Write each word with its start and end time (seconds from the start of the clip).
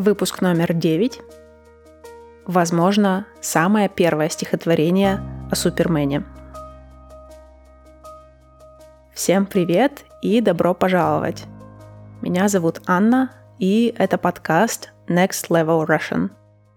Выпуск 0.00 0.40
номер 0.40 0.72
9. 0.72 1.20
Возможно, 2.46 3.26
самое 3.42 3.90
первое 3.90 4.30
стихотворение 4.30 5.20
о 5.50 5.54
Супермене. 5.54 6.24
Всем 9.12 9.44
привет 9.44 10.06
и 10.22 10.40
добро 10.40 10.72
пожаловать. 10.72 11.44
Меня 12.22 12.48
зовут 12.48 12.80
Анна, 12.86 13.30
и 13.58 13.94
это 13.98 14.16
подкаст 14.16 14.94
Next 15.06 15.50
Level 15.50 15.86
Russian. 15.86 16.30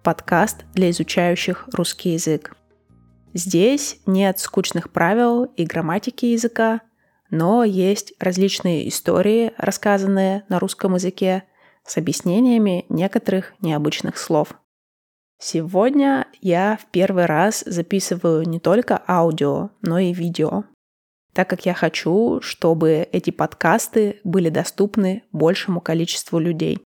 Подкаст 0.04 0.66
для 0.74 0.90
изучающих 0.90 1.70
русский 1.72 2.10
язык. 2.10 2.54
Здесь 3.34 4.02
нет 4.06 4.38
скучных 4.40 4.92
правил 4.92 5.46
и 5.46 5.64
грамматики 5.64 6.26
языка, 6.26 6.82
но 7.30 7.64
есть 7.64 8.16
различные 8.20 8.90
истории, 8.90 9.54
рассказанные 9.58 10.44
на 10.50 10.60
русском 10.60 10.96
языке, 10.96 11.46
с 11.86 11.98
объяснениями 11.98 12.86
некоторых 12.90 13.54
необычных 13.62 14.18
слов. 14.18 14.54
Сегодня 15.40 16.28
я 16.42 16.78
в 16.82 16.86
первый 16.92 17.26
раз 17.26 17.64
записываю 17.66 18.48
не 18.48 18.60
только 18.60 19.02
аудио, 19.08 19.72
но 19.82 20.00
и 20.00 20.14
видео, 20.14 20.64
так 21.34 21.50
как 21.50 21.66
я 21.66 21.74
хочу, 21.74 22.40
чтобы 22.42 23.08
эти 23.12 23.32
подкасты 23.32 24.22
были 24.24 24.50
доступны 24.50 25.24
большему 25.32 25.82
количеству 25.82 26.40
людей. 26.40 26.80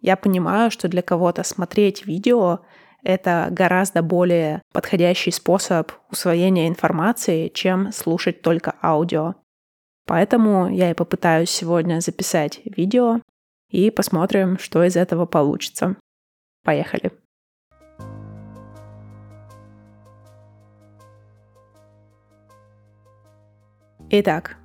Я 0.00 0.16
понимаю, 0.16 0.70
что 0.70 0.88
для 0.88 1.02
кого-то 1.02 1.42
смотреть 1.42 2.06
видео 2.06 2.60
это 3.02 3.48
гораздо 3.50 4.02
более 4.02 4.62
подходящий 4.72 5.32
способ 5.32 5.90
усвоения 6.10 6.68
информации, 6.68 7.48
чем 7.48 7.92
слушать 7.92 8.42
только 8.42 8.76
аудио. 8.82 9.34
Поэтому 10.06 10.68
я 10.68 10.90
и 10.90 10.94
попытаюсь 10.94 11.50
сегодня 11.50 12.00
записать 12.00 12.60
видео 12.64 13.20
и 13.72 13.90
посмотрим, 13.90 14.58
что 14.58 14.84
из 14.84 14.96
этого 14.96 15.26
получится. 15.26 15.96
Поехали! 16.62 17.10
Итак, 24.10 24.56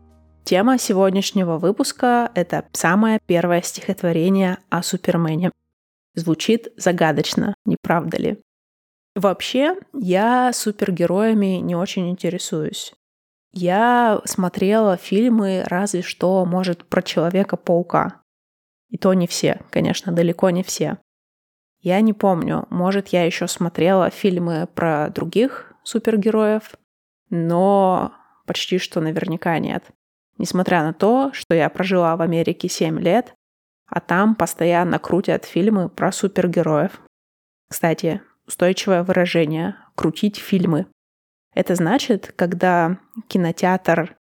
тема 0.43 0.77
сегодняшнего 0.77 1.57
выпуска— 1.57 2.29
это 2.35 2.65
самое 2.73 3.19
первое 3.25 3.61
стихотворение 3.61 4.57
о 4.69 4.83
Супермене. 4.83 5.51
Звучит 6.15 6.67
загадочно, 6.75 7.55
не 7.65 7.77
правда 7.81 8.17
ли? 8.17 8.37
Вообще, 9.15 9.75
я 9.93 10.51
супергероями 10.53 11.59
не 11.61 11.75
очень 11.75 12.09
интересуюсь. 12.09 12.93
Я 13.53 14.21
смотрела 14.25 14.97
фильмы 14.97 15.63
разве 15.65 16.01
что, 16.01 16.45
может, 16.45 16.85
про 16.85 17.01
Человека-паука. 17.01 18.21
И 18.89 18.97
то 18.97 19.13
не 19.13 19.27
все, 19.27 19.61
конечно, 19.69 20.11
далеко 20.11 20.49
не 20.49 20.63
все. 20.63 20.97
Я 21.79 22.01
не 22.01 22.13
помню, 22.13 22.65
может, 22.69 23.09
я 23.09 23.25
еще 23.25 23.47
смотрела 23.47 24.09
фильмы 24.09 24.67
про 24.73 25.09
других 25.09 25.73
супергероев, 25.83 26.73
но 27.29 28.13
почти 28.45 28.77
что 28.77 28.99
наверняка 28.99 29.57
нет. 29.59 29.83
Несмотря 30.37 30.83
на 30.83 30.93
то, 30.93 31.31
что 31.33 31.53
я 31.53 31.69
прожила 31.69 32.15
в 32.15 32.21
Америке 32.21 32.69
7 32.69 32.99
лет, 32.99 33.33
а 33.87 33.99
там 33.99 34.35
постоянно 34.35 34.99
крутят 34.99 35.45
фильмы 35.45 35.89
про 35.89 36.11
супергероев. 36.11 37.01
Кстати, 37.69 38.21
устойчивое 38.45 39.03
выражение 39.03 39.75
«крутить 39.95 40.37
фильмы». 40.37 40.87
Это 41.53 41.75
значит, 41.75 42.33
когда 42.35 42.99
кинотеатр 43.27 44.15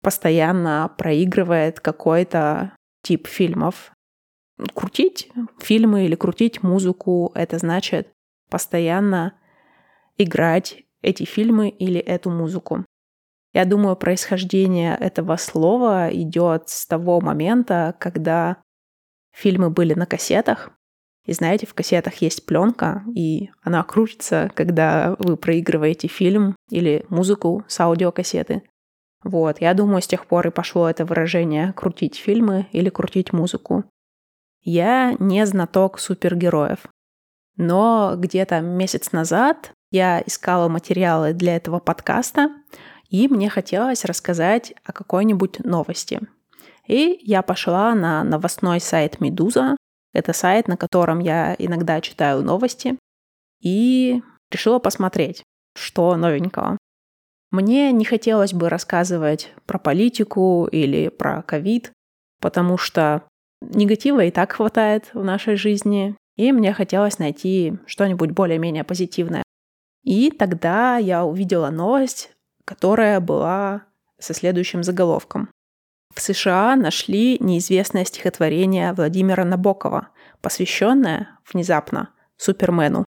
постоянно 0.00 0.90
проигрывает 0.96 1.80
какой-то 1.80 2.72
тип 3.04 3.28
фильмов. 3.28 3.92
Крутить 4.74 5.30
фильмы 5.60 6.06
или 6.06 6.16
крутить 6.16 6.62
музыку— 6.62 7.30
это 7.34 7.58
значит 7.58 8.08
постоянно 8.50 9.34
играть 10.16 10.84
эти 11.02 11.24
фильмы 11.24 11.68
или 11.68 12.00
эту 12.00 12.30
музыку. 12.30 12.84
Я 13.52 13.64
думаю, 13.64 13.94
происхождение 13.94 14.96
этого 14.96 15.36
слова 15.36 16.08
идет 16.12 16.68
с 16.68 16.86
того 16.86 17.20
момента, 17.20 17.94
когда 18.00 18.56
фильмы 19.32 19.70
были 19.70 19.94
на 19.94 20.06
кассетах. 20.06 20.70
И 21.26 21.32
знаете, 21.32 21.66
в 21.66 21.74
кассетах 21.74 22.14
есть 22.16 22.46
пленка, 22.46 23.04
и 23.14 23.50
она 23.62 23.82
крутится, 23.82 24.50
когда 24.54 25.16
вы 25.18 25.36
проигрываете 25.36 26.08
фильм 26.08 26.56
или 26.70 27.06
музыку 27.08 27.64
с 27.68 27.80
аудиокассеты. 27.80 28.62
Вот, 29.24 29.60
я 29.60 29.72
думаю, 29.74 30.02
с 30.02 30.06
тех 30.06 30.26
пор 30.26 30.46
и 30.46 30.50
пошло 30.50 30.88
это 30.88 31.04
выражение 31.04 31.72
«крутить 31.72 32.16
фильмы» 32.16 32.66
или 32.72 32.90
«крутить 32.90 33.32
музыку». 33.32 33.84
Я 34.60 35.16
не 35.18 35.44
знаток 35.46 35.98
супергероев, 35.98 36.86
но 37.56 38.14
где-то 38.16 38.60
месяц 38.60 39.12
назад 39.12 39.72
я 39.90 40.22
искала 40.24 40.68
материалы 40.68 41.32
для 41.32 41.56
этого 41.56 41.78
подкаста, 41.78 42.50
и 43.08 43.28
мне 43.28 43.48
хотелось 43.48 44.04
рассказать 44.04 44.74
о 44.84 44.92
какой-нибудь 44.92 45.60
новости. 45.60 46.20
И 46.86 47.18
я 47.22 47.42
пошла 47.42 47.94
на 47.94 48.24
новостной 48.24 48.80
сайт 48.80 49.20
«Медуза». 49.20 49.76
Это 50.12 50.32
сайт, 50.32 50.68
на 50.68 50.76
котором 50.76 51.20
я 51.20 51.54
иногда 51.58 52.00
читаю 52.00 52.42
новости. 52.42 52.98
И 53.60 54.22
решила 54.50 54.78
посмотреть, 54.78 55.42
что 55.74 56.14
новенького. 56.16 56.76
Мне 57.54 57.92
не 57.92 58.04
хотелось 58.04 58.52
бы 58.52 58.68
рассказывать 58.68 59.52
про 59.64 59.78
политику 59.78 60.66
или 60.72 61.06
про 61.06 61.40
ковид, 61.42 61.92
потому 62.40 62.76
что 62.76 63.22
негатива 63.60 64.24
и 64.24 64.32
так 64.32 64.50
хватает 64.54 65.14
в 65.14 65.22
нашей 65.22 65.54
жизни, 65.54 66.16
и 66.34 66.50
мне 66.50 66.72
хотелось 66.72 67.20
найти 67.20 67.78
что-нибудь 67.86 68.32
более-менее 68.32 68.82
позитивное. 68.82 69.44
И 70.02 70.32
тогда 70.32 70.96
я 70.96 71.24
увидела 71.24 71.70
новость, 71.70 72.32
которая 72.64 73.20
была 73.20 73.84
со 74.18 74.34
следующим 74.34 74.82
заголовком. 74.82 75.48
В 76.12 76.20
США 76.20 76.74
нашли 76.74 77.38
неизвестное 77.38 78.04
стихотворение 78.04 78.92
Владимира 78.94 79.44
Набокова, 79.44 80.08
посвященное 80.40 81.38
внезапно 81.52 82.10
Супермену. 82.36 83.04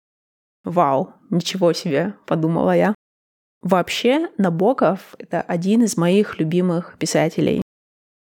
Вау, 0.63 1.15
ничего 1.31 1.73
себе, 1.73 2.15
подумала 2.27 2.77
я. 2.77 2.96
Вообще, 3.63 4.29
Набоков— 4.39 5.15
это 5.19 5.41
один 5.41 5.83
из 5.83 5.97
моих 5.97 6.39
любимых 6.39 6.97
писателей. 6.99 7.63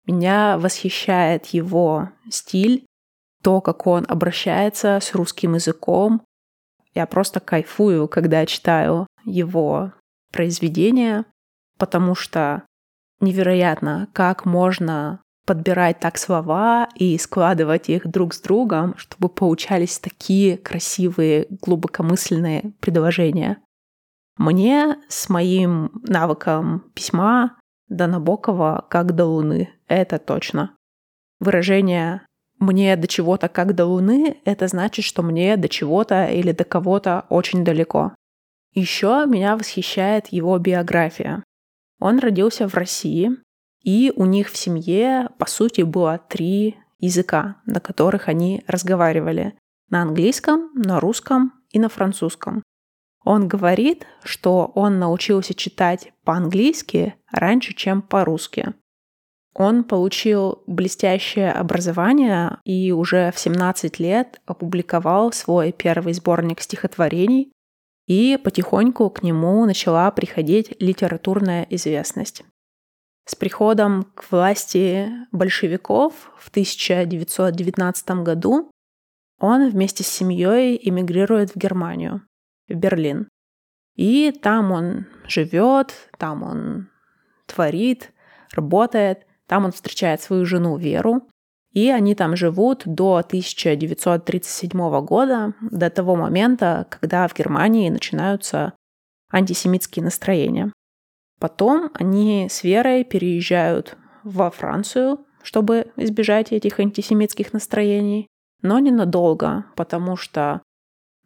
Меня 0.06 0.58
восхищает 0.58 1.46
его 1.46 2.10
стиль, 2.30 2.84
то, 3.42 3.60
как 3.60 3.86
он 3.86 4.04
обращается 4.08 4.98
с 5.00 5.14
русским 5.14 5.54
языком. 5.54 6.22
Я 6.94 7.06
просто 7.06 7.40
кайфую, 7.40 8.08
когда 8.08 8.46
читаю 8.46 9.06
его 9.24 9.92
произведения, 10.32 11.24
потому 11.78 12.14
что 12.14 12.62
невероятно, 13.20 14.08
как 14.12 14.44
можно 14.44 15.20
подбирать 15.46 16.00
так 16.00 16.18
слова 16.18 16.88
и 16.96 17.16
складывать 17.18 17.88
их 17.88 18.06
друг 18.06 18.34
с 18.34 18.40
другом, 18.40 18.96
чтобы 18.96 19.28
получались 19.28 19.98
такие 19.98 20.58
красивые, 20.58 21.46
глубокомысленные 21.62 22.72
предложения. 22.80 23.58
Мне 24.36 24.96
с 25.08 25.28
моим 25.28 25.90
навыком 26.02 26.84
письма 26.94 27.58
до 27.88 28.06
Набокова 28.06 28.86
как 28.90 29.14
до 29.14 29.24
Луны, 29.24 29.70
это 29.88 30.18
точно. 30.18 30.76
Выражение 31.40 32.22
«мне 32.58 32.96
до 32.96 33.06
чего-то 33.06 33.48
как 33.48 33.74
до 33.74 33.86
Луны»— 33.86 34.38
это 34.44 34.68
значит, 34.68 35.04
что 35.04 35.22
мне 35.22 35.56
до 35.56 35.68
чего-то 35.68 36.26
или 36.26 36.52
до 36.52 36.64
кого-то 36.64 37.26
очень 37.28 37.64
далеко. 37.64 38.14
Еще 38.72 39.24
меня 39.26 39.56
восхищает 39.56 40.28
его 40.28 40.58
биография. 40.58 41.42
Он 41.98 42.18
родился 42.18 42.68
в 42.68 42.74
России, 42.74 43.30
и 43.82 44.12
у 44.16 44.26
них 44.26 44.50
в 44.50 44.56
семье, 44.56 45.30
по 45.38 45.46
сути, 45.46 45.82
было 45.82 46.18
три 46.28 46.76
языка, 46.98 47.56
на 47.64 47.80
которых 47.80 48.28
они 48.28 48.64
разговаривали. 48.66 49.54
На 49.88 50.02
английском, 50.02 50.70
на 50.74 51.00
русском 51.00 51.52
и 51.70 51.78
на 51.78 51.88
французском. 51.88 52.62
Он 53.26 53.48
говорит, 53.48 54.06
что 54.22 54.70
он 54.76 55.00
научился 55.00 55.52
читать 55.52 56.12
по-английски 56.22 57.16
раньше, 57.32 57.74
чем 57.74 58.00
по-русски. 58.00 58.74
Он 59.52 59.82
получил 59.82 60.62
блестящее 60.68 61.50
образование 61.50 62.58
и 62.64 62.92
уже 62.92 63.32
в 63.32 63.40
17 63.40 63.98
лет 63.98 64.40
опубликовал 64.46 65.32
свой 65.32 65.72
первый 65.72 66.14
сборник 66.14 66.60
стихотворений, 66.60 67.50
и 68.06 68.38
потихоньку 68.44 69.10
к 69.10 69.24
нему 69.24 69.64
начала 69.64 70.08
приходить 70.12 70.80
литературная 70.80 71.66
известность. 71.70 72.44
С 73.24 73.34
приходом 73.34 74.04
к 74.14 74.30
власти 74.30 75.10
большевиков 75.32 76.14
в 76.38 76.48
1919 76.50 78.10
году 78.22 78.70
он 79.40 79.68
вместе 79.68 80.04
с 80.04 80.06
семьей 80.06 80.78
эмигрирует 80.80 81.50
в 81.50 81.56
Германию 81.56 82.22
в 82.68 82.74
Берлин. 82.74 83.28
И 83.94 84.30
там 84.30 84.72
он 84.72 85.06
живет, 85.26 85.94
там 86.18 86.42
он 86.42 86.88
творит, 87.46 88.12
работает, 88.52 89.26
там 89.46 89.64
он 89.64 89.72
встречает 89.72 90.20
свою 90.20 90.44
жену 90.44 90.76
Веру. 90.76 91.22
И 91.72 91.90
они 91.90 92.14
там 92.14 92.36
живут 92.36 92.82
до 92.86 93.16
1937 93.16 95.04
года, 95.04 95.54
до 95.60 95.90
того 95.90 96.16
момента, 96.16 96.86
когда 96.90 97.28
в 97.28 97.34
Германии 97.34 97.90
начинаются 97.90 98.72
антисемитские 99.30 100.04
настроения. 100.04 100.72
Потом 101.38 101.90
они 101.94 102.48
с 102.50 102.64
Верой 102.64 103.04
переезжают 103.04 103.96
во 104.24 104.50
Францию, 104.50 105.26
чтобы 105.42 105.92
избежать 105.96 106.52
этих 106.52 106.80
антисемитских 106.80 107.52
настроений, 107.52 108.26
но 108.62 108.78
ненадолго, 108.78 109.66
потому 109.76 110.16
что 110.16 110.62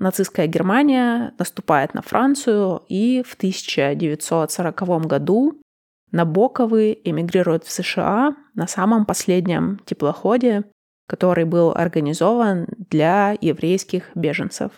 нацистская 0.01 0.47
Германия 0.47 1.33
наступает 1.39 1.95
на 1.95 2.03
Францию, 2.03 2.83
и 2.89 3.23
в 3.23 3.35
1940 3.35 5.07
году 5.07 5.61
Набоковы 6.13 7.01
эмигрируют 7.05 7.65
в 7.65 7.71
США 7.71 8.35
на 8.55 8.67
самом 8.67 9.07
последнем 9.07 9.81
теплоходе, 9.85 10.65
который 11.07 11.45
был 11.45 11.71
организован 11.71 12.67
для 12.91 13.37
еврейских 13.41 14.11
беженцев. 14.17 14.73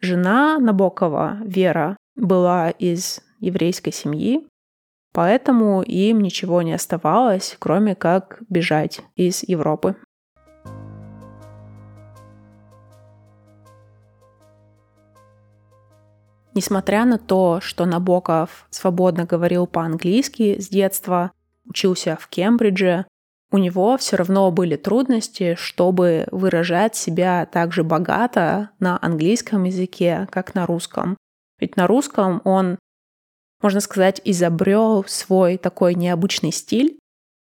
Жена 0.00 0.58
Набокова, 0.58 1.38
Вера, 1.44 1.96
была 2.14 2.70
из 2.70 3.20
еврейской 3.38 3.90
семьи, 3.90 4.46
поэтому 5.12 5.82
им 5.82 6.20
ничего 6.20 6.62
не 6.62 6.74
оставалось, 6.74 7.56
кроме 7.58 7.94
как 7.94 8.42
бежать 8.48 9.00
из 9.16 9.42
Европы. 9.42 9.96
Несмотря 16.54 17.04
на 17.04 17.18
то, 17.18 17.60
что 17.60 17.86
Набоков 17.86 18.66
свободно 18.70 19.24
говорил 19.24 19.66
по-английски 19.66 20.60
с 20.60 20.68
детства, 20.68 21.32
учился 21.64 22.18
в 22.20 22.26
Кембридже, 22.28 23.06
у 23.52 23.58
него 23.58 23.96
все 23.96 24.16
равно 24.16 24.50
были 24.50 24.76
трудности, 24.76 25.56
чтобы 25.56 26.26
выражать 26.30 26.94
себя 26.94 27.46
так 27.46 27.72
же 27.72 27.82
богато 27.82 28.70
на 28.78 28.98
английском 29.00 29.64
языке, 29.64 30.28
как 30.30 30.54
на 30.54 30.66
русском. 30.66 31.16
Ведь 31.58 31.76
на 31.76 31.86
русском 31.86 32.40
он, 32.44 32.78
можно 33.60 33.80
сказать, 33.80 34.20
изобрел 34.24 35.04
свой 35.06 35.58
такой 35.58 35.94
необычный 35.94 36.52
стиль, 36.52 36.98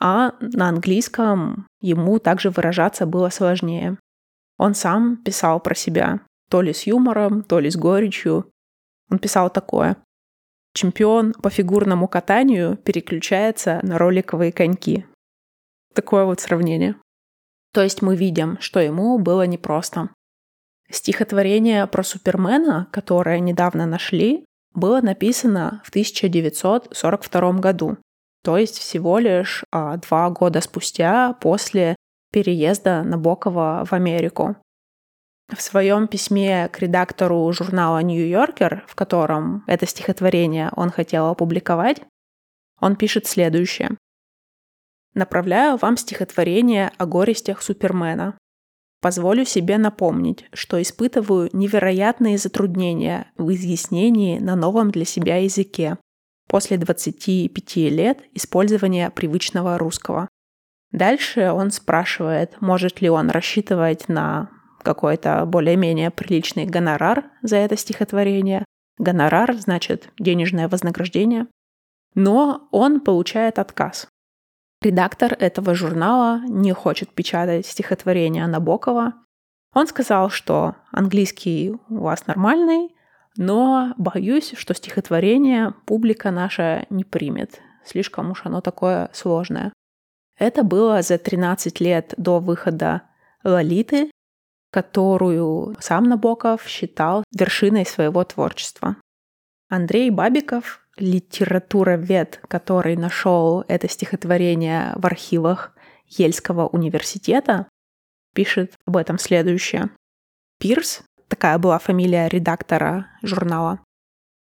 а 0.01 0.33
на 0.41 0.69
английском 0.69 1.67
ему 1.81 2.19
также 2.19 2.51
выражаться 2.51 3.07
было 3.07 3.29
сложнее. 3.29 3.97
Он 4.59 4.75
сам 4.75 5.17
писал 5.17 5.61
про 5.61 5.75
себя, 5.75 6.21
то 6.51 6.61
ли 6.61 6.73
с 6.73 6.87
юмором, 6.87 7.43
то 7.43 7.61
ли 7.61 7.71
с 7.71 7.77
горечью, 7.77 8.51
он 9.15 9.19
писал 9.21 9.49
такое. 9.51 9.97
Чемпион 10.75 11.35
по 11.35 11.51
фигурному 11.51 12.09
катанию 12.09 12.77
переключается 12.77 13.79
на 13.83 13.97
роликовые 13.97 14.51
коньки. 14.51 15.07
Такое 15.95 16.25
вот 16.25 16.41
сравнение. 16.41 16.97
То 17.73 17.83
есть 17.83 18.03
мы 18.03 18.17
видим, 18.17 18.59
что 18.61 18.81
ему 18.81 19.19
было 19.19 19.47
непросто. 19.47 20.11
Стихотворение 20.91 21.87
про 21.87 22.03
Супермена, 22.03 22.89
которое 22.91 23.39
недавно 23.39 23.87
нашли, 23.87 24.45
было 24.75 25.01
написано 25.01 25.81
в 25.85 25.91
1942 25.91 27.53
году, 27.53 27.97
то 28.43 28.59
есть 28.59 28.79
всего 28.79 29.19
лишь 29.19 29.65
а, 29.71 29.97
два 29.99 30.29
года 30.31 30.61
спустя 30.61 31.35
после 31.35 31.95
переезда 32.33 33.05
Набокова 33.05 33.85
в 33.89 33.93
Америку. 33.93 34.57
В 35.53 35.61
своем 35.61 36.09
письме 36.09 36.69
к 36.69 36.79
редактору 36.79 37.53
журнала 37.53 37.99
«Нью-Йоркер», 38.03 38.85
в 38.89 38.95
котором 38.95 39.63
это 39.67 39.87
стихотворение 39.87 40.71
он 40.75 40.91
хотел 40.91 41.27
опубликовать, 41.27 42.01
он 42.81 42.97
пишет 42.97 43.27
следующее. 43.27 43.91
«Направляю 45.13 45.77
вам 45.77 45.97
стихотворение 45.97 46.91
о 46.99 47.07
горестях 47.07 47.63
Супермена. 47.63 48.39
Позволю 49.01 49.45
себе 49.45 49.77
напомнить, 49.77 50.47
что 50.55 50.81
испытываю 50.81 51.51
невероятные 51.53 52.39
затруднения 52.39 53.31
в 53.37 53.53
изъяснении 53.53 54.39
на 54.39 54.57
новом 54.57 54.91
для 54.91 55.05
себя 55.05 55.37
языке 55.37 55.99
после 56.49 56.79
25 56.79 57.77
лет 57.91 58.23
использования 58.33 59.11
привычного 59.11 59.77
русского. 59.77 60.29
Дальше 60.91 61.51
он 61.51 61.71
спрашивает, 61.71 62.61
может 62.61 63.03
ли 63.03 63.11
он 63.11 63.29
рассчитывать 63.29 64.09
на 64.09 64.49
какой-то 64.85 65.45
более-менее 65.47 66.11
приличный 66.11 66.67
гонорар 66.67 67.25
за 67.43 67.57
это 67.57 67.77
стихотворение. 67.77 68.65
Гонорар 68.99 69.55
значит 69.57 70.11
денежное 70.21 70.69
вознаграждение. 70.69 71.49
Но 72.15 72.69
он 72.71 73.01
получает 73.01 73.59
отказ. 73.59 74.07
Редактор 74.81 75.35
этого 75.39 75.75
журнала 75.75 76.43
не 76.47 76.73
хочет 76.73 77.11
печатать 77.11 77.67
стихотворение 77.67 78.47
Набокова. 78.47 79.15
Он 79.73 79.87
сказал, 79.89 80.31
что 80.31 80.77
английский 80.93 81.73
у 81.89 81.99
вас 82.03 82.27
нормальный, 82.27 82.95
но 83.37 83.95
боюсь, 83.97 84.55
что 84.57 84.75
стихотворение 84.75 85.75
публика 85.87 86.31
наша 86.31 86.87
не 86.91 87.03
примет. 87.03 87.61
Слишком 87.85 88.31
уж 88.31 88.43
оно 88.45 88.61
такое 88.61 89.11
сложное. 89.13 89.73
Это 90.39 90.63
было 90.63 91.03
за 91.03 91.19
13 91.19 91.81
лет 91.81 92.15
до 92.17 92.39
выхода 92.39 93.03
Лолиты 93.43 94.11
которую 94.75 95.77
сам 95.79 96.09
Набоков 96.09 96.67
считал 96.67 97.23
вершиной 97.31 97.87
своего 97.87 98.25
творчества. 98.25 98.97
Андрей 99.69 100.11
Бабиков, 100.11 100.81
литературовед, 100.97 102.41
который 102.49 102.97
нашел 102.97 103.65
это 103.69 103.89
стихотворение 103.89 104.93
в 104.97 105.07
архивах 105.07 105.77
Ельского 106.09 106.67
университета, 106.67 107.69
пишет 108.35 108.75
об 108.85 108.97
этом 108.97 109.17
следующее. 109.17 109.91
Пирс, 110.59 111.05
такая 111.29 111.59
была 111.59 111.79
фамилия 111.79 112.27
редактора 112.27 113.07
журнала, 113.23 113.79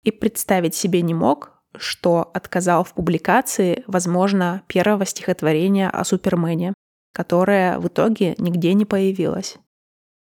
и 0.03 0.11
представить 0.13 0.75
себе 0.75 1.03
не 1.03 1.13
мог, 1.13 1.61
что 1.77 2.31
отказал 2.33 2.85
в 2.85 2.95
публикации, 2.95 3.85
возможно, 3.87 4.63
первого 4.67 5.05
стихотворения 5.05 5.91
о 5.91 6.05
Супермене, 6.05 6.73
которое 7.13 7.79
в 7.79 7.89
итоге 7.89 8.35
нигде 8.39 8.73
не 8.73 8.87
появилось. 8.87 9.59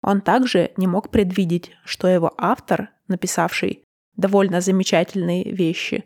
Он 0.03 0.21
также 0.21 0.71
не 0.77 0.85
мог 0.85 1.09
предвидеть, 1.09 1.71
что 1.85 2.07
его 2.07 2.33
автор, 2.37 2.89
написавший 3.07 3.83
довольно 4.15 4.61
замечательные 4.61 5.43
вещи, 5.51 6.03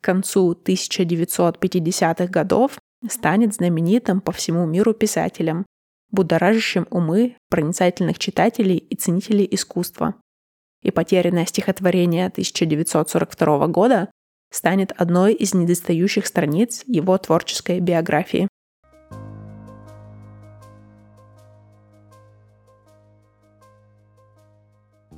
к 0.00 0.04
концу 0.04 0.52
1950-х 0.52 2.26
годов 2.26 2.78
станет 3.08 3.54
знаменитым 3.54 4.20
по 4.20 4.32
всему 4.32 4.66
миру 4.66 4.94
писателем, 4.94 5.64
будоражащим 6.10 6.86
умы 6.90 7.36
проницательных 7.48 8.18
читателей 8.18 8.76
и 8.76 8.94
ценителей 8.94 9.48
искусства. 9.50 10.14
И 10.82 10.90
потерянное 10.90 11.46
стихотворение 11.46 12.26
1942 12.26 13.66
года 13.68 14.10
станет 14.52 14.92
одной 14.92 15.34
из 15.34 15.54
недостающих 15.54 16.26
страниц 16.26 16.84
его 16.86 17.18
творческой 17.18 17.80
биографии. 17.80 18.46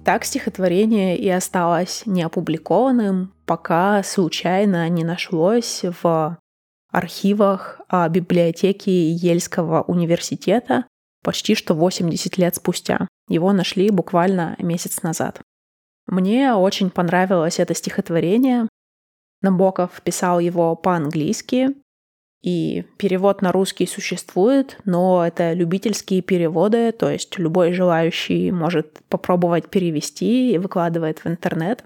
Так 0.08 0.24
стихотворение 0.24 1.18
и 1.18 1.28
осталось 1.28 2.04
неопубликованным, 2.06 3.34
пока 3.44 4.02
случайно 4.02 4.88
не 4.88 5.04
нашлось 5.04 5.84
в 6.02 6.38
архивах 6.90 7.82
а, 7.90 8.08
библиотеки 8.08 8.88
Ельского 8.88 9.82
университета 9.82 10.86
почти 11.22 11.54
что 11.54 11.74
80 11.74 12.38
лет 12.38 12.56
спустя. 12.56 13.06
Его 13.28 13.52
нашли 13.52 13.90
буквально 13.90 14.56
месяц 14.60 15.02
назад. 15.02 15.42
Мне 16.06 16.54
очень 16.54 16.88
понравилось 16.88 17.58
это 17.58 17.74
стихотворение. 17.74 18.66
Набоков 19.42 20.00
писал 20.00 20.40
его 20.40 20.74
по-английски, 20.74 21.74
и 22.42 22.84
перевод 22.98 23.42
на 23.42 23.50
русский 23.50 23.86
существует, 23.86 24.78
но 24.84 25.26
это 25.26 25.52
любительские 25.52 26.22
переводы, 26.22 26.92
то 26.92 27.10
есть 27.10 27.38
любой 27.38 27.72
желающий 27.72 28.52
может 28.52 29.00
попробовать 29.08 29.68
перевести 29.70 30.52
и 30.52 30.58
выкладывает 30.58 31.24
в 31.24 31.26
интернет. 31.26 31.82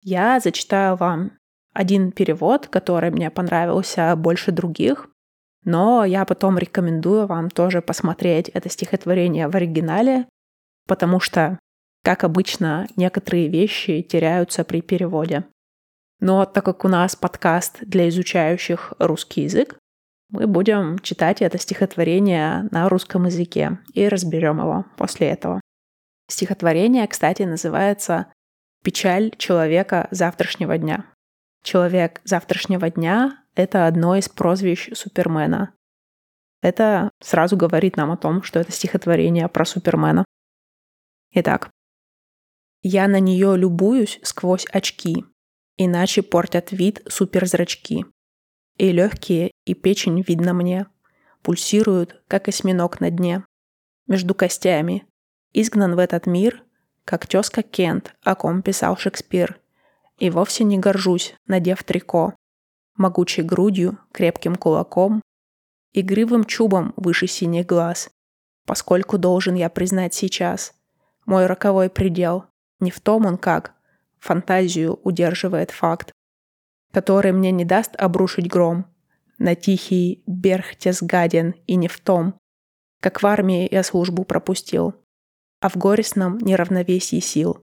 Я 0.00 0.40
зачитаю 0.40 0.96
вам 0.96 1.32
один 1.74 2.10
перевод, 2.10 2.68
который 2.68 3.10
мне 3.10 3.30
понравился 3.30 4.14
больше 4.16 4.50
других, 4.50 5.08
но 5.64 6.04
я 6.04 6.24
потом 6.24 6.58
рекомендую 6.58 7.26
вам 7.26 7.50
тоже 7.50 7.82
посмотреть 7.82 8.48
это 8.48 8.68
стихотворение 8.68 9.48
в 9.48 9.54
оригинале, 9.54 10.26
потому 10.88 11.20
что, 11.20 11.58
как 12.02 12.24
обычно, 12.24 12.88
некоторые 12.96 13.48
вещи 13.48 14.02
теряются 14.02 14.64
при 14.64 14.80
переводе. 14.80 15.44
Но 16.18 16.44
так 16.46 16.64
как 16.64 16.84
у 16.84 16.88
нас 16.88 17.14
подкаст 17.14 17.78
для 17.82 18.08
изучающих 18.08 18.94
русский 18.98 19.42
язык, 19.42 19.76
мы 20.32 20.46
будем 20.46 20.98
читать 20.98 21.42
это 21.42 21.58
стихотворение 21.58 22.66
на 22.70 22.88
русском 22.88 23.26
языке 23.26 23.78
и 23.92 24.08
разберем 24.08 24.58
его 24.58 24.86
после 24.96 25.28
этого. 25.28 25.60
Стихотворение, 26.28 27.06
кстати, 27.06 27.42
называется 27.42 28.32
«Печаль 28.82 29.32
человека 29.36 30.08
завтрашнего 30.10 30.78
дня». 30.78 31.04
Человек 31.62 32.22
завтрашнего 32.24 32.90
дня— 32.90 33.44
это 33.54 33.86
одно 33.86 34.16
из 34.16 34.28
прозвищ 34.28 34.88
Супермена. 34.94 35.74
это 36.62 37.10
сразу 37.20 37.56
говорит 37.56 37.96
нам 37.96 38.10
о 38.10 38.16
том, 38.16 38.42
что 38.42 38.58
это 38.58 38.72
стихотворение 38.72 39.48
про 39.48 39.64
Супермена. 39.64 40.24
Итак, 41.32 41.70
я 42.82 43.06
на 43.06 43.20
нее 43.20 43.56
любуюсь 43.56 44.18
сквозь 44.22 44.66
очки, 44.72 45.24
иначе 45.76 46.22
портят 46.22 46.72
вид 46.72 47.02
суперзрачки. 47.08 48.06
И 48.76 48.90
легкие, 48.90 49.50
и 49.64 49.74
печень 49.74 50.22
видно 50.22 50.54
мне, 50.54 50.86
пульсируют, 51.42 52.22
как 52.28 52.48
осьминог 52.48 53.00
на 53.00 53.10
дне. 53.10 53.44
Между 54.06 54.34
костями, 54.34 55.06
изгнан 55.52 55.94
в 55.94 55.98
этот 55.98 56.26
мир, 56.26 56.64
как 57.04 57.26
тезка 57.26 57.62
Кент, 57.62 58.14
о 58.22 58.34
ком 58.34 58.62
писал 58.62 58.96
Шекспир. 58.96 59.60
И 60.18 60.30
вовсе 60.30 60.64
не 60.64 60.78
горжусь, 60.78 61.34
надев 61.46 61.82
трико, 61.84 62.34
могучей 62.96 63.42
грудью, 63.42 63.98
крепким 64.12 64.56
кулаком, 64.56 65.20
игривым 65.92 66.44
чубом 66.44 66.94
выше 66.96 67.26
синих 67.26 67.66
глаз, 67.66 68.10
поскольку 68.66 69.18
должен 69.18 69.54
я 69.54 69.68
признать 69.68 70.14
сейчас, 70.14 70.74
мой 71.26 71.46
роковой 71.46 71.90
предел, 71.90 72.46
не 72.80 72.90
в 72.90 73.00
том 73.00 73.26
он 73.26 73.36
как, 73.36 73.74
фантазию 74.18 75.00
удерживает 75.02 75.70
факт, 75.70 76.12
который 76.92 77.32
мне 77.32 77.50
не 77.50 77.64
даст 77.64 77.96
обрушить 77.96 78.48
гром, 78.48 78.86
на 79.38 79.54
тихий 79.54 80.22
Берхтесгаден 80.26 81.54
и 81.66 81.74
не 81.74 81.88
в 81.88 81.98
том, 82.00 82.38
как 83.00 83.22
в 83.22 83.26
армии 83.26 83.68
я 83.70 83.82
службу 83.82 84.24
пропустил, 84.24 84.94
а 85.60 85.68
в 85.68 85.76
горестном 85.76 86.38
неравновесии 86.38 87.20
сил. 87.20 87.60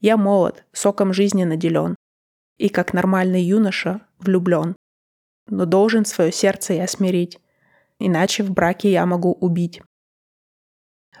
Я 0.00 0.16
молод, 0.16 0.64
соком 0.72 1.12
жизни 1.12 1.44
наделен, 1.44 1.94
и 2.58 2.68
как 2.68 2.92
нормальный 2.92 3.42
юноша 3.42 4.02
влюблен. 4.18 4.74
Но 5.48 5.64
должен 5.64 6.04
свое 6.04 6.32
сердце 6.32 6.74
я 6.74 6.88
смирить, 6.88 7.38
иначе 7.98 8.42
в 8.42 8.50
браке 8.50 8.90
я 8.90 9.06
могу 9.06 9.32
убить. 9.32 9.80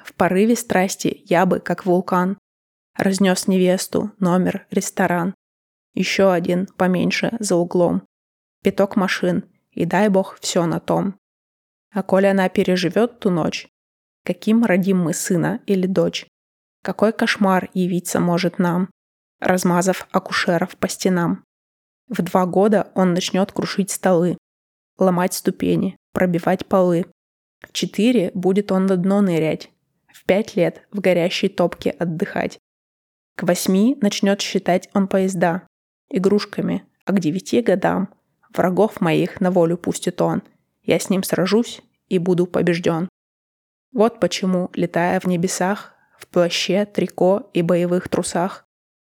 В 0.04 0.14
порыве 0.14 0.56
страсти 0.56 1.22
я 1.26 1.46
бы, 1.46 1.60
как 1.60 1.86
вулкан, 1.86 2.38
разнес 2.96 3.46
невесту, 3.46 4.12
номер, 4.18 4.66
ресторан. 4.70 5.34
Еще 5.96 6.30
один, 6.30 6.66
поменьше, 6.66 7.34
за 7.40 7.56
углом. 7.56 8.02
Пяток 8.62 8.96
машин, 8.96 9.44
и 9.70 9.86
дай 9.86 10.10
бог 10.10 10.38
все 10.40 10.66
на 10.66 10.78
том. 10.78 11.18
А 11.90 12.02
коли 12.02 12.26
она 12.26 12.50
переживет 12.50 13.18
ту 13.18 13.30
ночь, 13.30 13.66
каким 14.22 14.66
родим 14.66 14.98
мы 14.98 15.14
сына 15.14 15.60
или 15.64 15.86
дочь? 15.86 16.26
Какой 16.82 17.14
кошмар 17.14 17.70
явиться 17.72 18.20
может 18.20 18.58
нам, 18.58 18.90
размазав 19.40 20.06
акушеров 20.12 20.76
по 20.76 20.86
стенам? 20.86 21.44
В 22.08 22.20
два 22.20 22.44
года 22.44 22.92
он 22.94 23.14
начнет 23.14 23.50
крушить 23.50 23.90
столы, 23.90 24.36
ломать 24.98 25.32
ступени, 25.32 25.96
пробивать 26.12 26.66
полы. 26.66 27.06
В 27.66 27.72
четыре 27.72 28.32
будет 28.34 28.70
он 28.70 28.84
на 28.84 28.98
дно 28.98 29.22
нырять, 29.22 29.70
в 30.12 30.26
пять 30.26 30.56
лет 30.56 30.86
в 30.90 31.00
горящей 31.00 31.48
топке 31.48 31.90
отдыхать. 31.90 32.58
К 33.34 33.44
восьми 33.44 33.96
начнет 34.02 34.42
считать 34.42 34.90
он 34.92 35.08
поезда 35.08 35.66
игрушками, 36.08 36.84
а 37.04 37.12
к 37.12 37.20
девяти 37.20 37.62
годам 37.62 38.08
Врагов 38.56 39.02
моих 39.02 39.40
на 39.40 39.50
волю 39.50 39.76
пустит 39.76 40.20
он. 40.22 40.42
Я 40.82 40.98
с 40.98 41.10
ним 41.10 41.22
сражусь 41.22 41.82
и 42.08 42.18
буду 42.18 42.46
побежден. 42.46 43.08
Вот 43.92 44.18
почему, 44.18 44.70
летая 44.72 45.20
в 45.20 45.26
небесах, 45.26 45.94
в 46.18 46.26
плаще, 46.26 46.86
трико 46.86 47.50
и 47.52 47.62
боевых 47.62 48.08
трусах, 48.08 48.64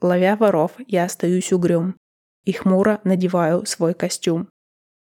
ловя 0.02 0.36
воров, 0.36 0.74
я 0.88 1.06
остаюсь 1.06 1.54
угрюм 1.54 1.96
и 2.44 2.52
хмуро 2.52 3.00
надеваю 3.04 3.66
свой 3.66 3.94
костюм. 3.94 4.50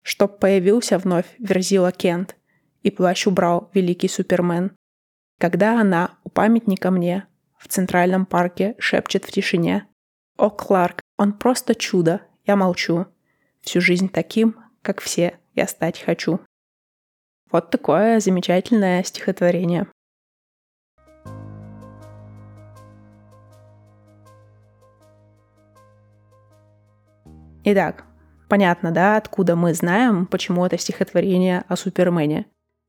Чтоб 0.03 0.39
появился 0.39 0.99
вновь 0.99 1.27
Верзила 1.39 1.93
Кент 1.93 2.37
и 2.83 2.91
плащ 2.91 3.27
убрал 3.27 3.71
великий 3.73 4.09
Супермен. 4.09 4.73
Когда 5.39 5.81
она 5.81 6.19
у 6.25 6.31
памятника 6.31 6.91
мне 6.91 7.27
в 7.59 7.69
Центральном 7.69 8.27
парке 8.27 8.75
шепчет 8.79 9.25
в 9.25 9.33
тишине 9.33 9.87
«О, 10.41 10.49
Кларк, 10.49 11.03
он 11.19 11.35
просто 11.35 11.75
чудо, 11.75 12.23
я 12.47 12.57
молчу, 12.57 13.05
Всю 13.61 13.83
жизнь 13.83 14.09
таким, 14.09 14.57
как 14.81 15.03
все, 15.03 15.39
я 15.55 15.67
стать 15.67 16.01
хочу. 16.01 16.41
Вот 17.51 17.71
такое 17.71 18.21
замечательное 18.21 19.03
стихотворение. 19.03 19.87
Итак, 27.65 28.07
понятно, 28.49 28.93
да, 28.93 29.19
откуда 29.19 29.57
мы 29.57 29.75
знаем, 29.75 30.25
почему 30.25 30.65
это 30.65 30.79
стихотворение 30.79 31.67
о 31.69 31.77
Супермене. 31.77 32.47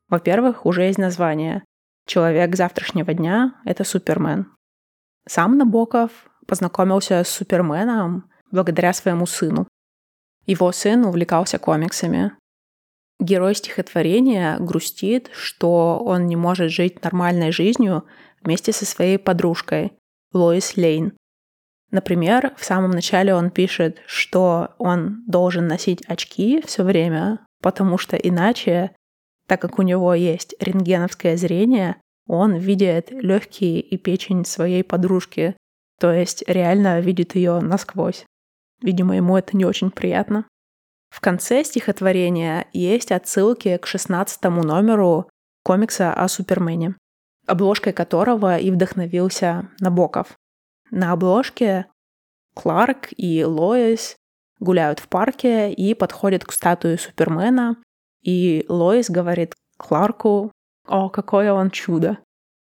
Во-первых, 0.07 0.65
уже 0.65 0.83
есть 0.83 0.97
название. 0.97 1.65
Человек 2.07 2.55
завтрашнего 2.55 3.13
дня— 3.13 3.59
это 3.65 3.83
Супермен. 3.83 4.47
Сам 5.27 5.57
Набоков 5.57 6.30
познакомился 6.51 7.23
с 7.23 7.29
Суперменом 7.29 8.29
благодаря 8.51 8.91
своему 8.91 9.25
сыну. 9.25 9.69
Его 10.45 10.73
сын 10.73 11.05
увлекался 11.05 11.59
комиксами. 11.59 12.33
Герой 13.21 13.55
стихотворения 13.55 14.57
грустит, 14.59 15.29
что 15.31 15.97
он 16.03 16.27
не 16.27 16.35
может 16.35 16.69
жить 16.69 17.01
нормальной 17.05 17.53
жизнью 17.53 18.03
вместе 18.41 18.73
со 18.73 18.85
своей 18.85 19.17
подружкой 19.17 19.93
Лоис 20.33 20.75
Лейн. 20.75 21.13
Например, 21.89 22.53
в 22.57 22.65
самом 22.65 22.91
начале 22.91 23.33
он 23.33 23.49
пишет, 23.49 24.01
что 24.05 24.71
он 24.77 25.23
должен 25.27 25.67
носить 25.67 26.03
очки 26.05 26.61
все 26.65 26.83
время, 26.83 27.39
потому 27.61 27.97
что 27.97 28.17
иначе, 28.17 28.93
так 29.47 29.61
как 29.61 29.79
у 29.79 29.83
него 29.83 30.13
есть 30.13 30.53
рентгеновское 30.59 31.37
зрение, 31.37 31.95
он 32.27 32.57
видит 32.57 33.09
легкие 33.09 33.79
и 33.79 33.95
печень 33.95 34.43
своей 34.43 34.83
подружки, 34.83 35.55
то 36.01 36.11
есть 36.11 36.43
реально 36.47 36.99
видит 36.99 37.35
ее 37.35 37.59
насквозь. 37.59 38.25
Видимо, 38.81 39.15
ему 39.15 39.37
это 39.37 39.55
не 39.55 39.65
очень 39.65 39.91
приятно. 39.91 40.47
В 41.11 41.21
конце 41.21 41.63
стихотворения 41.63 42.65
есть 42.73 43.11
отсылки 43.11 43.77
к 43.77 43.85
16 43.85 44.43
номеру 44.45 45.29
комикса 45.63 46.11
о 46.11 46.27
Супермене, 46.27 46.95
обложкой 47.45 47.93
которого 47.93 48.57
и 48.57 48.71
вдохновился 48.71 49.69
Набоков. 49.79 50.33
На 50.89 51.11
обложке 51.11 51.85
Кларк 52.55 53.09
и 53.15 53.43
Лоис 53.43 54.15
гуляют 54.59 54.99
в 54.99 55.07
парке 55.07 55.71
и 55.71 55.93
подходят 55.93 56.45
к 56.45 56.51
статуе 56.51 56.97
Супермена, 56.97 57.77
и 58.23 58.65
Лоис 58.67 59.11
говорит 59.11 59.53
Кларку, 59.77 60.51
«О, 60.87 61.09
какое 61.09 61.53
он 61.53 61.69
чудо!» 61.69 62.17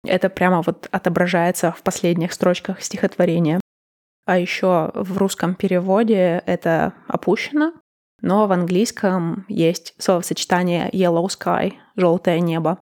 Это 0.05 0.29
прямо 0.29 0.61
вот 0.61 0.87
отображается 0.91 1.71
в 1.71 1.81
последних 1.83 2.33
строчках 2.33 2.81
стихотворения. 2.81 3.59
А 4.25 4.37
еще 4.37 4.91
в 4.93 5.17
русском 5.17 5.55
переводе 5.55 6.43
это 6.45 6.93
опущено, 7.07 7.73
но 8.21 8.47
в 8.47 8.51
английском 8.51 9.45
есть 9.47 9.95
словосочетание 9.97 10.89
yellow 10.91 11.27
sky, 11.27 11.73
желтое 11.95 12.39
небо. 12.39 12.79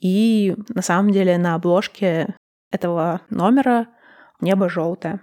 И 0.00 0.54
на 0.68 0.82
самом 0.82 1.10
деле 1.10 1.38
на 1.38 1.54
обложке 1.54 2.34
этого 2.70 3.20
номера 3.30 3.88
небо 4.40 4.68
желтое. 4.68 5.20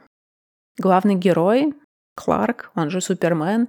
Главный 0.77 1.15
герой, 1.15 1.73
Кларк, 2.15 2.71
он 2.75 2.89
же 2.89 2.99
Супермен, 2.99 3.67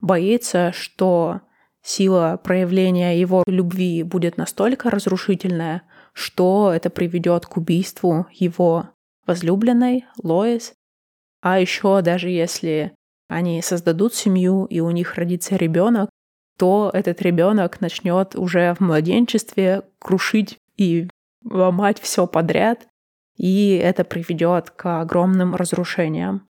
боится, 0.00 0.72
что 0.72 1.40
сила 1.82 2.40
проявления 2.42 3.18
его 3.18 3.44
любви 3.46 4.02
будет 4.02 4.36
настолько 4.36 4.90
разрушительная, 4.90 5.82
что 6.12 6.72
это 6.72 6.90
приведет 6.90 7.46
к 7.46 7.56
убийству 7.56 8.26
его 8.32 8.90
возлюбленной 9.26 10.06
Лоис 10.22 10.74
а 11.40 11.58
еще 11.58 12.02
даже 12.02 12.28
если 12.28 12.94
они 13.28 13.62
создадут 13.62 14.14
семью 14.14 14.66
и 14.66 14.80
у 14.80 14.90
них 14.90 15.14
родится 15.14 15.56
ребенок, 15.56 16.10
то 16.58 16.90
этот 16.92 17.22
ребенок 17.22 17.80
начнет 17.80 18.34
уже 18.36 18.74
в 18.74 18.80
младенчестве 18.80 19.82
крушить 19.98 20.58
и 20.76 21.08
ломать 21.44 21.98
все 22.00 22.26
подряд, 22.26 22.86
и 23.36 23.80
это 23.82 24.04
приведет 24.04 24.70
к 24.70 25.00
огромным 25.00 25.54
разрушениям. 25.54 26.46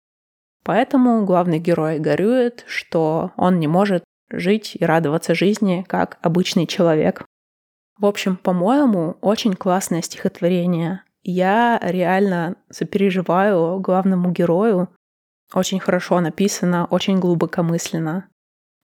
Поэтому 0.64 1.26
главный 1.26 1.60
герой 1.60 2.00
горюет, 2.00 2.64
что 2.68 3.32
он 3.38 3.60
не 3.60 3.68
может 3.68 4.04
жить 4.32 4.76
и 4.80 4.84
радоваться 4.84 5.36
жизни 5.36 5.86
как 5.88 6.18
обычный 6.22 6.66
человек. 6.66 7.26
В 8.00 8.06
общем, 8.06 8.38
по-моему, 8.38 9.18
очень 9.22 9.54
классное 9.54 10.02
стихотворение 10.02 11.04
я 11.24 11.80
реально 11.84 12.56
сопереживаю 12.70 13.80
главному 13.80 14.32
герою. 14.32 14.90
Очень 15.54 15.80
хорошо 15.80 16.20
написано, 16.22 16.86
очень 16.86 17.20
глубокомысленно. 17.20 18.30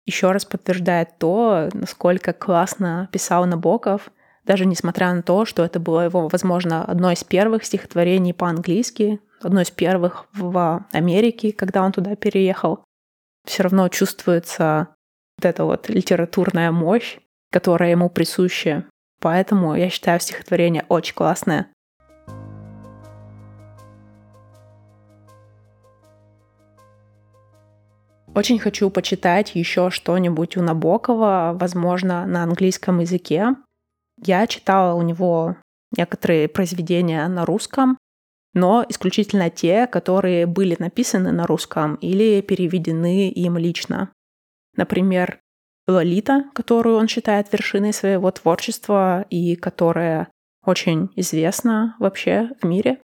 Еще 0.06 0.30
раз 0.30 0.44
подтверждает 0.44 1.18
то, 1.18 1.68
насколько 1.72 2.32
классно 2.32 3.08
писал 3.12 3.46
Набоков, 3.46 4.10
даже 4.44 4.66
несмотря 4.66 5.12
на 5.12 5.22
то, 5.22 5.44
что 5.44 5.64
это 5.64 5.78
было 5.78 6.00
его, 6.00 6.28
возможно, 6.28 6.84
одно 6.84 7.12
из 7.12 7.22
первых 7.22 7.64
стихотворений 7.64 8.32
по-английски, 8.32 9.20
одно 9.40 9.60
из 9.60 9.70
первых 9.70 10.26
в 10.32 10.84
Америке, 10.92 11.52
когда 11.52 11.82
он 11.82 11.92
туда 11.92 12.16
переехал. 12.16 12.84
Все 13.44 13.62
равно 13.62 13.88
чувствуется 13.88 14.88
вот 15.38 15.44
эта 15.44 15.64
вот 15.64 15.88
литературная 15.88 16.72
мощь, 16.72 17.18
которое 17.50 17.90
ему 17.90 18.08
присуще. 18.08 18.84
Поэтому 19.22 19.76
я 19.76 19.88
считаю 19.88 20.18
стихотворение 20.18 20.84
очень 20.88 21.14
классное. 21.14 21.68
Очень 28.34 28.58
хочу 28.58 28.90
почитать 28.90 29.54
еще 29.54 29.90
что-нибудь 29.90 30.56
у 30.56 30.62
Набокова, 30.62 31.52
возможно, 31.54 32.26
на 32.26 32.42
английском 32.42 32.98
языке. 32.98 33.54
Я 34.20 34.46
читала 34.48 34.94
у 34.94 35.02
него 35.02 35.56
некоторые 35.96 36.48
произведения 36.48 37.28
на 37.28 37.44
русском, 37.44 37.98
но 38.54 38.84
исключительно 38.88 39.50
те, 39.50 39.86
которые 39.86 40.46
были 40.46 40.74
написаны 40.78 41.30
на 41.30 41.46
русском 41.46 41.94
или 41.96 42.40
переведены 42.40 43.30
им 43.30 43.56
лично. 43.56 44.10
Например, 44.74 45.41
Лолита, 45.86 46.44
которую 46.54 46.96
он 46.96 47.08
считает 47.08 47.52
вершиной 47.52 47.92
своего 47.92 48.30
творчества 48.30 49.26
и 49.30 49.56
которая 49.56 50.28
очень 50.64 51.10
известна 51.16 51.96
вообще 51.98 52.50
в 52.60 52.66
мире. 52.66 52.98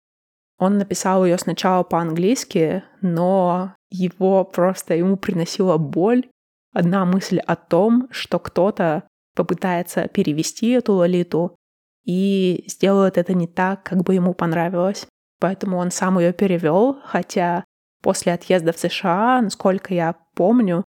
Он 0.58 0.78
написал 0.78 1.24
ее 1.24 1.38
сначала 1.38 1.82
по-английски, 1.82 2.82
но 3.00 3.74
его 3.90 4.44
просто 4.44 4.94
ему 4.94 5.16
приносила 5.16 5.76
боль 5.76 6.26
одна 6.72 7.04
мысль 7.04 7.38
о 7.38 7.56
том, 7.56 8.08
что 8.10 8.38
кто-то 8.38 9.04
попытается 9.34 10.08
перевести 10.08 10.70
эту 10.70 10.94
Лолиту 10.94 11.56
и 12.04 12.64
сделает 12.68 13.18
это 13.18 13.34
не 13.34 13.46
так, 13.46 13.82
как 13.82 14.02
бы 14.02 14.14
ему 14.14 14.34
понравилось. 14.34 15.06
Поэтому 15.40 15.76
он 15.76 15.90
сам 15.90 16.18
ее 16.18 16.32
перевел, 16.32 16.98
хотя 17.04 17.64
после 18.02 18.32
отъезда 18.32 18.72
в 18.72 18.78
США, 18.78 19.40
насколько 19.42 19.92
я 19.92 20.14
помню, 20.34 20.84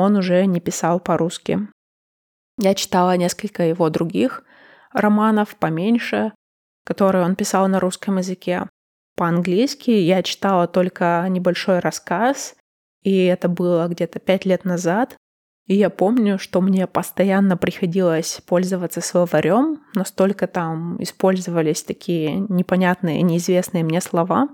он 0.00 0.16
уже 0.16 0.46
не 0.46 0.60
писал 0.60 1.00
по-русски. 1.00 1.68
Я 2.58 2.74
читала 2.74 3.16
несколько 3.16 3.62
его 3.62 3.88
других 3.88 4.44
романов 4.92 5.56
поменьше, 5.56 6.32
которые 6.84 7.24
он 7.24 7.36
писал 7.36 7.68
на 7.68 7.80
русском 7.80 8.18
языке. 8.18 8.68
По-английски 9.16 9.90
я 9.90 10.22
читала 10.22 10.66
только 10.66 11.26
небольшой 11.28 11.78
рассказ, 11.78 12.54
и 13.02 13.24
это 13.24 13.48
было 13.48 13.88
где-то 13.88 14.18
пять 14.18 14.44
лет 14.44 14.64
назад. 14.64 15.16
И 15.66 15.74
я 15.74 15.88
помню, 15.88 16.38
что 16.38 16.60
мне 16.60 16.86
постоянно 16.86 17.56
приходилось 17.56 18.40
пользоваться 18.46 19.00
словарем, 19.00 19.82
настолько 19.94 20.46
там 20.46 21.00
использовались 21.02 21.82
такие 21.82 22.34
непонятные, 22.48 23.22
неизвестные 23.22 23.84
мне 23.84 24.00
слова. 24.00 24.48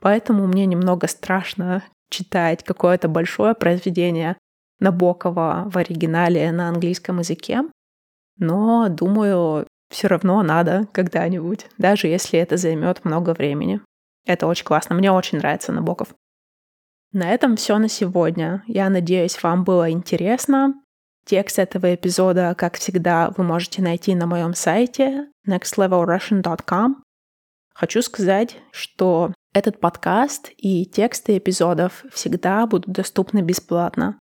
Поэтому 0.00 0.46
мне 0.46 0.66
немного 0.66 1.08
страшно 1.08 1.82
читать 2.10 2.62
какое-то 2.62 3.08
большое 3.08 3.54
произведение 3.54 4.36
Набокова 4.84 5.64
в 5.66 5.78
оригинале 5.78 6.52
на 6.52 6.68
английском 6.68 7.18
языке. 7.18 7.62
Но, 8.36 8.88
думаю, 8.90 9.66
все 9.90 10.08
равно 10.08 10.42
надо 10.42 10.86
когда-нибудь, 10.92 11.66
даже 11.78 12.08
если 12.08 12.38
это 12.38 12.56
займет 12.56 13.04
много 13.04 13.32
времени. 13.32 13.80
Это 14.26 14.46
очень 14.46 14.64
классно. 14.64 14.94
Мне 14.94 15.10
очень 15.10 15.38
нравится 15.38 15.72
Набоков. 15.72 16.14
На 17.12 17.30
этом 17.30 17.56
все 17.56 17.78
на 17.78 17.88
сегодня. 17.88 18.62
Я 18.66 18.90
надеюсь, 18.90 19.42
вам 19.42 19.64
было 19.64 19.90
интересно. 19.90 20.74
Текст 21.24 21.58
этого 21.58 21.94
эпизода, 21.94 22.54
как 22.54 22.76
всегда, 22.76 23.32
вы 23.36 23.44
можете 23.44 23.80
найти 23.80 24.14
на 24.14 24.26
моем 24.26 24.52
сайте 24.52 25.28
nextlevelrussian.com. 25.48 27.02
Хочу 27.74 28.02
сказать, 28.02 28.58
что 28.72 29.32
этот 29.54 29.80
подкаст 29.80 30.50
и 30.58 30.84
тексты 30.84 31.38
эпизодов 31.38 32.04
всегда 32.12 32.66
будут 32.66 32.92
доступны 32.92 33.40
бесплатно. 33.40 34.18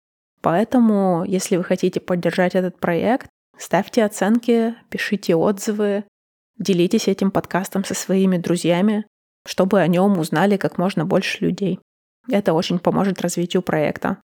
Поэтому, 0.46 1.24
если 1.26 1.56
вы 1.56 1.64
хотите 1.64 1.98
поддержать 1.98 2.54
этот 2.54 2.78
проект, 2.78 3.28
ставьте 3.58 4.04
оценки, 4.04 4.76
пишите 4.90 5.34
отзывы, 5.34 6.04
делитесь 6.56 7.08
этим 7.08 7.32
подкастом 7.32 7.84
со 7.84 7.94
своими 7.94 8.36
друзьями, 8.36 9.06
чтобы 9.44 9.80
о 9.80 9.88
нем 9.88 10.16
узнали 10.21 10.56
как 10.56 10.78
можно 10.78 11.04
больше 11.04 11.44
людей. 11.44 11.80
Это 12.30 12.52
очень 12.52 12.78
поможет 12.78 13.21
развитию 13.23 13.60
проекта. 13.60 14.18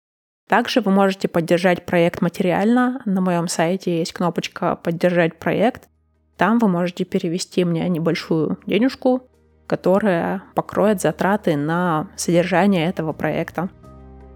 Также 0.48 0.82
вы 0.82 0.92
можете 0.92 1.28
поддержать 1.28 1.88
проект 1.88 2.22
материально. 2.22 3.02
На 3.06 3.20
моем 3.20 3.48
сайте 3.48 3.98
есть 3.98 4.14
кнопочка 4.14 4.76
«Поддержать 4.76 5.40
проект». 5.40 5.90
Там 6.38 6.60
вы 6.60 6.68
можете 6.68 7.04
перевести 7.04 7.66
мне 7.66 7.90
небольшую 7.90 8.60
денежку, 8.68 9.28
которая 9.66 10.44
покроет 10.54 11.02
затраты 11.02 11.58
на 11.58 12.10
содержание 12.16 12.86
этого 12.86 13.12
проекта. 13.12 13.72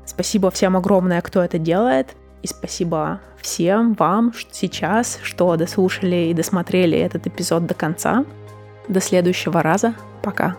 Спасибо 0.06 0.52
всем 0.52 0.78
огромное, 0.78 1.22
кто 1.22 1.44
это 1.44 1.58
делает. 1.58 2.16
И 2.42 2.48
спасибо 2.48 3.22
всем 3.42 3.94
вам 3.94 4.34
сейчас, 4.52 5.20
что 5.24 5.56
дослушали 5.56 6.28
и 6.28 6.34
досмотрели 6.34 6.98
этот 6.98 7.26
эпизод 7.28 7.66
до 7.66 7.74
конца. 7.74 8.26
До 8.88 9.02
следующего 9.02 9.64
раза. 9.64 9.96
Пока. 10.22 10.56